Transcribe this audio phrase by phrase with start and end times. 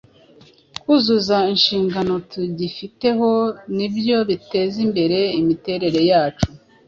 [0.81, 3.29] kuzuza inshingano tugifiteho
[3.75, 6.47] ni byo biteza imbere imiterere yacu.